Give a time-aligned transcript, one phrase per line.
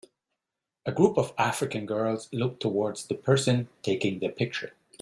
[0.83, 4.73] A group of African girls look toward the person taking their picture.